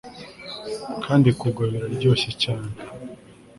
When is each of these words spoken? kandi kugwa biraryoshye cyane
kandi 1.05 1.29
kugwa 1.39 1.63
biraryoshye 1.71 2.31
cyane 2.43 2.69